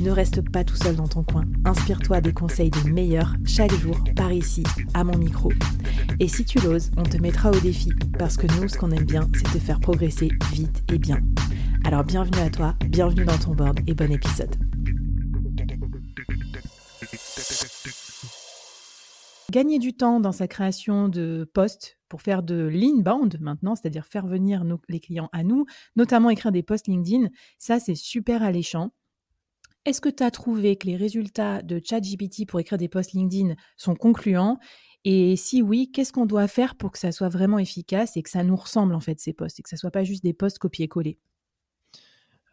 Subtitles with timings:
[0.00, 1.44] Ne reste pas tout seul dans ton coin.
[1.64, 5.52] Inspire-toi des conseils des meilleurs chaque jour par ici, à mon micro.
[6.20, 9.04] Et si tu l'oses, on te mettra au défi parce que nous, ce qu'on aime
[9.04, 11.20] bien, c'est te faire progresser vite et bien.
[11.84, 14.54] Alors bienvenue à toi, bienvenue dans ton board et bon épisode.
[19.50, 24.26] Gagner du temps dans sa création de posts pour faire de l'inbound maintenant, c'est-à-dire faire
[24.26, 28.90] venir les clients à nous, notamment écrire des posts LinkedIn, ça c'est super alléchant.
[29.84, 33.54] Est-ce que tu as trouvé que les résultats de ChatGPT pour écrire des posts LinkedIn
[33.76, 34.58] sont concluants?
[35.04, 38.30] Et si oui, qu'est-ce qu'on doit faire pour que ça soit vraiment efficace et que
[38.30, 40.58] ça nous ressemble en fait ces posts et que ça soit pas juste des posts
[40.58, 41.18] copier-coller?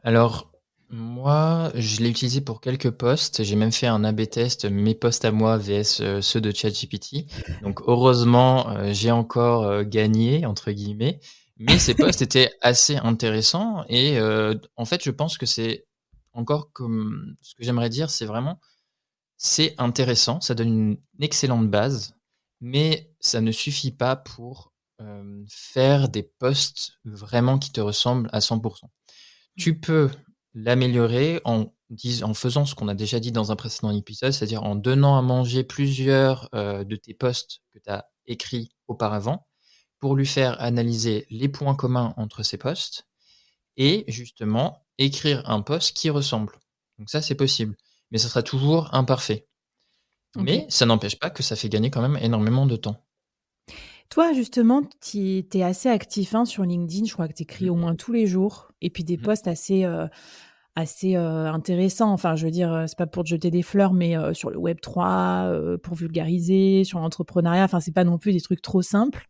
[0.04, 0.52] Alors,
[0.90, 3.44] moi, je l'ai utilisé pour quelques posts.
[3.44, 7.28] J'ai même fait un A-B test, mes posts à moi vs euh, ceux de ChatGPT.
[7.62, 11.22] Donc, heureusement, euh, j'ai encore euh, gagné, entre guillemets.
[11.58, 14.20] Mais ces posts étaient assez intéressants et
[14.76, 15.86] en fait, je pense que c'est
[16.34, 18.60] encore comme ce que j'aimerais dire, c'est vraiment
[19.44, 22.16] c'est intéressant, ça donne une excellente base,
[22.60, 24.72] mais ça ne suffit pas pour
[25.02, 28.84] euh, faire des posts vraiment qui te ressemblent à 100%.
[29.58, 30.12] Tu peux
[30.54, 31.74] l'améliorer en,
[32.22, 35.24] en faisant ce qu'on a déjà dit dans un précédent épisode, c'est-à-dire en donnant à
[35.24, 39.48] manger plusieurs euh, de tes posts que tu as écrits auparavant
[39.98, 43.08] pour lui faire analyser les points communs entre ces posts
[43.82, 46.54] et justement écrire un post qui ressemble.
[47.00, 47.76] Donc ça, c'est possible.
[48.12, 49.48] Mais ça sera toujours imparfait.
[50.38, 53.04] Mais ça n'empêche pas que ça fait gagner quand même énormément de temps.
[54.10, 57.06] Toi, justement, tu es assez actif hein, sur LinkedIn.
[57.06, 58.72] Je crois que tu écris au moins tous les jours.
[58.82, 59.22] Et puis des mmh.
[59.22, 60.08] posts assez, euh,
[60.76, 62.12] assez euh, intéressants.
[62.12, 64.58] Enfin, je veux dire, euh, c'est pas pour te jeter des fleurs, mais sur le
[64.58, 67.64] Web 3, pour vulgariser, sur l'entrepreneuriat.
[67.64, 69.28] Enfin, c'est pas non plus des trucs trop simples.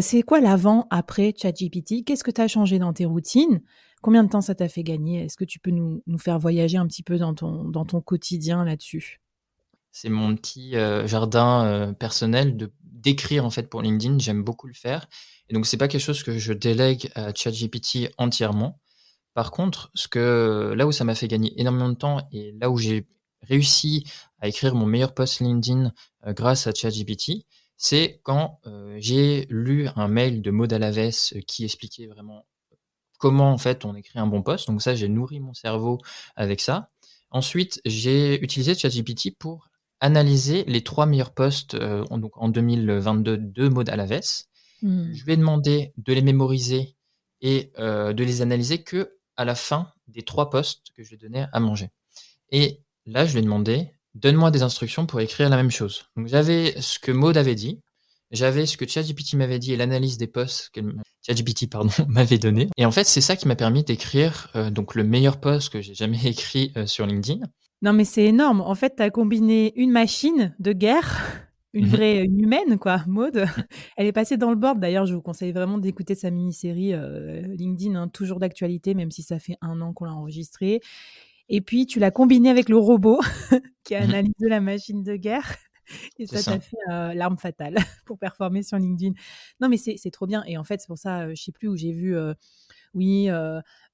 [0.00, 2.04] C'est quoi l'avant, après ChatGPT?
[2.04, 3.62] Qu'est-ce que tu as changé dans tes routines?
[4.02, 5.24] Combien de temps ça t'a fait gagner?
[5.24, 9.20] Est-ce que tu peux nous, faire voyager un petit peu dans ton, quotidien là-dessus?
[9.92, 12.72] C'est mon petit euh, jardin euh, personnel de
[13.04, 14.18] d'écrire en fait pour LinkedIn.
[14.18, 15.06] J'aime beaucoup le faire.
[15.48, 18.80] Et donc c'est pas quelque chose que je délègue à ChatGPT entièrement.
[19.34, 22.70] Par contre, ce que là où ça m'a fait gagner énormément de temps et là
[22.70, 23.06] où j'ai
[23.42, 24.04] réussi
[24.40, 25.92] à écrire mon meilleur post LinkedIn
[26.26, 27.46] euh, grâce à ChatGPT,
[27.84, 28.60] c'est quand
[28.96, 32.46] j'ai lu un mail de Maud Alaves qui expliquait vraiment
[33.18, 34.68] comment en fait on écrit un bon post.
[34.68, 36.00] Donc ça, j'ai nourri mon cerveau
[36.34, 36.88] avec ça.
[37.30, 39.68] Ensuite, j'ai utilisé ChatGPT pour
[40.00, 44.44] analyser les trois meilleurs posts euh, en, donc en 2022 de Maud Alaves.
[44.80, 45.12] Hmm.
[45.12, 46.96] Je lui ai demandé de les mémoriser
[47.42, 51.46] et euh, de les analyser que à la fin des trois posts que je donnais
[51.52, 51.90] à manger.
[52.48, 56.06] Et là, je lui ai demandé donne-moi des instructions pour écrire la même chose.
[56.16, 57.80] Donc j'avais ce que Maud avait dit,
[58.30, 60.80] j'avais ce que ChatGPT m'avait dit et l'analyse des posts que
[61.26, 62.68] ChatGPT pardon m'avait donné.
[62.76, 65.80] Et en fait, c'est ça qui m'a permis d'écrire euh, donc le meilleur post que
[65.80, 67.44] j'ai jamais écrit euh, sur LinkedIn.
[67.82, 68.60] Non, mais c'est énorme.
[68.60, 71.22] En fait, tu as combiné une machine de guerre,
[71.74, 73.46] une vraie humaine, quoi, Maude.
[73.96, 74.80] Elle est passée dans le board.
[74.80, 79.22] D'ailleurs, je vous conseille vraiment d'écouter sa mini-série euh, LinkedIn, hein, toujours d'actualité, même si
[79.22, 80.80] ça fait un an qu'on l'a enregistrée.
[81.48, 83.20] Et puis, tu l'as combiné avec le robot
[83.84, 84.10] qui a mhm.
[84.10, 85.56] analysé la machine de guerre.
[86.18, 89.12] et ça t'a fait l'arme fatale pour performer sur LinkedIn.
[89.60, 90.42] Non, mais c'est trop bien.
[90.46, 92.16] Et en fait, c'est pour ça, je sais plus où j'ai vu,
[92.94, 93.28] oui,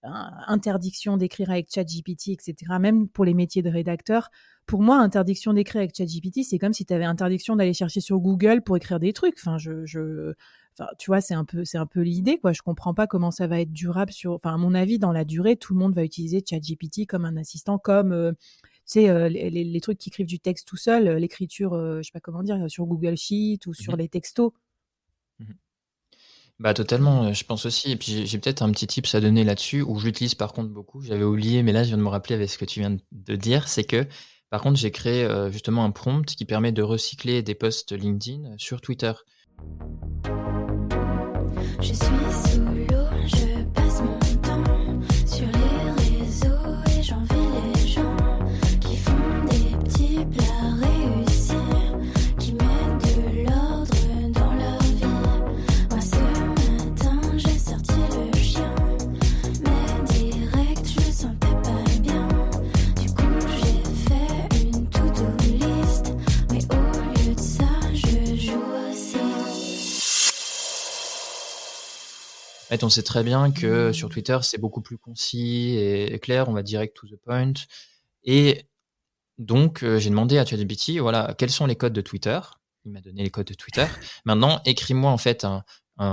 [0.03, 2.55] interdiction d'écrire avec ChatGPT, etc.
[2.79, 4.31] Même pour les métiers de rédacteur.
[4.67, 8.21] Pour moi, interdiction d'écrire avec ChatGPT, c'est comme si tu avais interdiction d'aller chercher sur
[8.21, 9.35] Google pour écrire des trucs.
[9.39, 10.33] Enfin, je, je
[10.79, 12.53] Enfin, tu vois, c'est un peu, c'est un peu l'idée, quoi.
[12.53, 15.25] Je comprends pas comment ça va être durable sur, enfin, à mon avis, dans la
[15.25, 18.35] durée, tout le monde va utiliser ChatGPT comme un assistant, comme
[18.91, 22.13] sais, euh, les, trucs qui écrivent du texte tout seul, euh, l'écriture, euh, je sais
[22.13, 24.53] pas comment dire, sur Google Sheet ou sur mmh les textos.
[25.39, 25.53] Mmh
[26.59, 27.91] bah totalement, je pense aussi.
[27.91, 31.01] Et puis j'ai peut-être un petit tips à donner là-dessus, où j'utilise par contre beaucoup.
[31.01, 33.35] J'avais oublié, mais là je viens de me rappeler avec ce que tu viens de
[33.35, 34.07] dire, c'est que
[34.51, 38.83] par contre j'ai créé justement un prompt qui permet de recycler des posts LinkedIn sur
[38.83, 39.13] Twitter.
[41.81, 44.40] Je suis sous l'eau, je passe mon
[72.77, 76.53] fait, on sait très bien que sur Twitter, c'est beaucoup plus concis et clair, on
[76.53, 77.53] va direct to the point.
[78.25, 78.67] Et
[79.41, 82.39] donc, euh, j'ai demandé à ChatGPT, voilà, quels sont les codes de Twitter?
[82.85, 83.87] Il m'a donné les codes de Twitter.
[84.27, 85.65] Maintenant, écris-moi en fait un,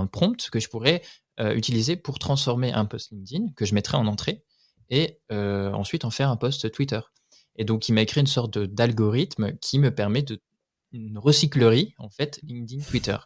[0.07, 1.01] prompt que je pourrais
[1.39, 4.43] euh, utiliser pour transformer un post LinkedIn que je mettrai en entrée
[4.89, 7.01] et euh, ensuite en faire un post Twitter.
[7.57, 10.41] Et donc, il m'a écrit une sorte d'algorithme qui me permet de
[10.93, 13.17] une recyclerie en fait LinkedIn Twitter.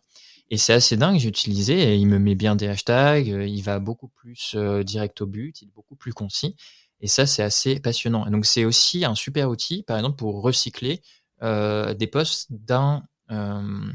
[0.51, 3.79] Et c'est assez dingue, j'ai utilisé et il me met bien des hashtags, il va
[3.79, 4.55] beaucoup plus
[4.85, 6.55] direct au but, il est beaucoup plus concis.
[6.99, 8.27] Et ça, c'est assez passionnant.
[8.27, 11.01] Et donc, c'est aussi un super outil, par exemple, pour recycler
[11.41, 13.91] euh, des posts d'un euh,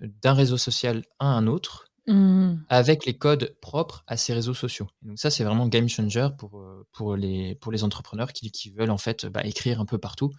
[0.00, 2.54] d'un réseau social à un autre mmh.
[2.70, 4.88] avec les codes propres à ces réseaux sociaux.
[5.02, 8.70] donc ça, c'est vraiment game changer pour, euh, pour, les, pour les entrepreneurs qui, qui
[8.70, 10.32] veulent en fait bah, écrire un peu partout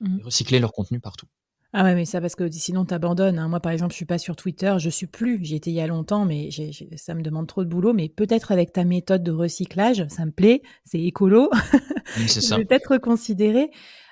[0.00, 0.20] mmh.
[0.20, 1.26] et recycler leur contenu partout.
[1.74, 3.38] Ah ouais, mais ça parce que sinon tu abandonnes.
[3.38, 3.48] Hein.
[3.48, 5.38] Moi, par exemple, je suis pas sur Twitter, je suis plus.
[5.44, 6.48] J'y étais il y a longtemps, mais
[6.96, 7.92] ça me demande trop de boulot.
[7.92, 11.50] Mais peut-être avec ta méthode de recyclage, ça me plaît, c'est écolo.
[12.26, 12.56] c'est ça.
[12.56, 13.70] peut-être reconsidérer.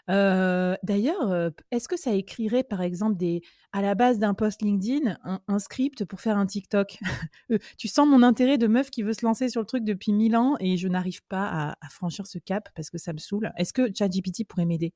[0.09, 3.43] Euh, d'ailleurs, euh, est-ce que ça écrirait, par exemple, des,
[3.73, 6.99] à la base d'un post LinkedIn, un, script pour faire un TikTok?
[7.53, 10.13] Euh, Tu sens mon intérêt de meuf qui veut se lancer sur le truc depuis
[10.13, 13.19] mille ans et je n'arrive pas à, à franchir ce cap parce que ça me
[13.19, 13.53] saoule.
[13.57, 14.93] Est-ce que ChatGPT pourrait m'aider?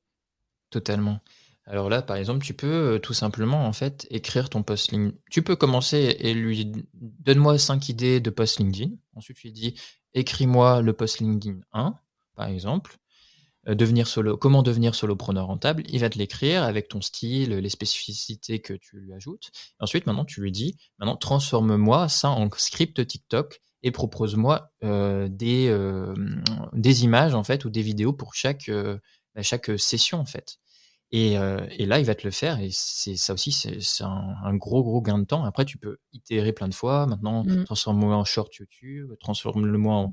[0.69, 1.19] Totalement.
[1.71, 5.17] Alors là, par exemple, tu peux euh, tout simplement en fait écrire ton post LinkedIn.
[5.31, 8.91] Tu peux commencer et lui donne-moi cinq idées de post LinkedIn.
[9.15, 9.75] Ensuite, tu lui dis
[10.13, 11.95] écris-moi le post LinkedIn 1,
[12.35, 12.97] par exemple.
[13.69, 15.83] Euh, devenir solo, comment devenir solopreneur rentable?
[15.87, 19.49] Il va te l'écrire avec ton style, les spécificités que tu lui ajoutes.
[19.79, 27.03] ensuite, maintenant, tu lui dis maintenant transforme-moi ça en script TikTok et propose-moi euh, des,
[27.05, 30.57] images en fait ou des vidéos pour chaque, bah, chaque session en fait.
[31.13, 32.59] Euh, et, là, il va te le faire.
[32.59, 35.43] Et c'est ça aussi, c'est un, gros, gros gain de temps.
[35.43, 37.05] Après, tu peux itérer plein de fois.
[37.05, 37.65] Maintenant, mmh.
[37.65, 40.11] transforme-le en short YouTube, transforme-le en,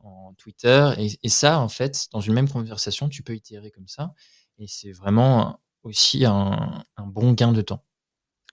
[0.00, 0.90] en Twitter.
[1.22, 4.12] Et, ça, en fait, dans une même conversation, tu peux itérer comme ça.
[4.58, 7.84] Et c'est vraiment aussi un, bon gain de temps.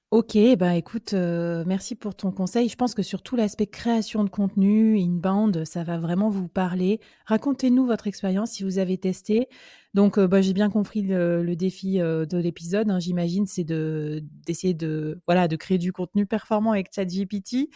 [0.10, 2.70] Ok, bah écoute, euh, merci pour ton conseil.
[2.70, 7.02] Je pense que sur tout l'aspect création de contenu, inbound, ça va vraiment vous parler.
[7.26, 9.50] Racontez-nous votre expérience si vous avez testé.
[9.98, 12.88] Donc, euh, bah, j'ai bien compris le, défi euh, de l'épisode.
[12.92, 17.72] Hein, j'imagine, c'est de d'essayer de voilà de créer du contenu performant avec ChatGPT.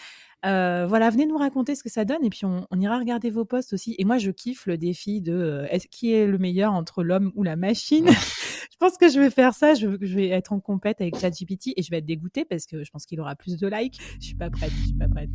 [0.46, 3.46] Euh, voilà, venez nous raconter ce que ça donne et puis on, ira regarder vos
[3.46, 3.96] posts aussi.
[3.98, 7.32] Et moi, je kiffe le défi de euh, est-ce qui est le meilleur entre l'homme
[7.36, 8.08] ou la machine?
[8.82, 9.76] je pense que je vais faire ça.
[9.76, 12.90] Je, vais être en compète avec ChatGPT et je vais être dégoûtée parce que je
[12.90, 14.00] pense qu'il aura plus de likes.
[14.20, 14.72] Je suis pas prête.
[14.72, 15.30] Je suis pas prête.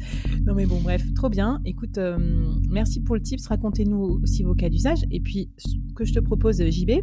[0.44, 1.60] Non mais bon, bref, trop bien.
[1.64, 2.18] Écoute, euh,
[2.68, 3.46] merci pour le tips.
[3.46, 4.98] Racontez-nous aussi vos cas d'usage.
[5.12, 7.02] Et puis, ce que je te propose, JB,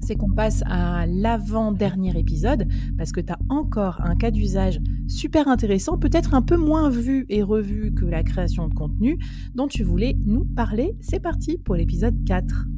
[0.00, 2.66] c'est qu'on passe à l'avant-dernier épisode
[2.96, 7.26] parce que tu as encore un cas d'usage super intéressant, peut-être un peu moins vu
[7.28, 9.18] et revu que la création de contenu
[9.54, 10.96] dont tu voulais nous parler.
[11.00, 12.68] C'est parti pour l'épisode 4.